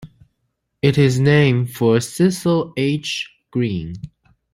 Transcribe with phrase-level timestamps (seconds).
[0.81, 3.31] It is named for Cecil H.
[3.51, 3.93] Green.